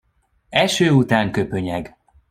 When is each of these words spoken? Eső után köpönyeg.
Eső 0.49 0.89
után 0.91 1.31
köpönyeg. 1.31 1.97